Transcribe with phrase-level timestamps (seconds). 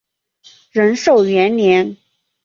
[0.71, 1.95] 仁寿元年。